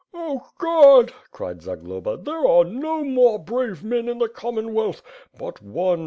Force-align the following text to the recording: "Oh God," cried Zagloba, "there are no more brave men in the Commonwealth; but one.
"Oh 0.15 0.49
God," 0.57 1.13
cried 1.31 1.61
Zagloba, 1.61 2.17
"there 2.17 2.47
are 2.47 2.63
no 2.63 3.03
more 3.03 3.37
brave 3.37 3.83
men 3.83 4.09
in 4.09 4.17
the 4.17 4.29
Commonwealth; 4.29 5.03
but 5.37 5.61
one. 5.61 5.99